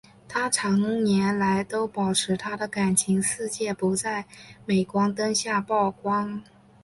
[0.27, 4.25] 她长年来都保持她的感情世界不在
[4.65, 6.41] 镁光灯下曝光。